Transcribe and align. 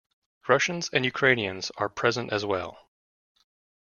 Russians 0.47 0.89
and 0.91 1.05
Ukrainians 1.05 1.69
are 1.77 1.87
present 1.87 2.33
as 2.33 2.43
well. 2.43 2.89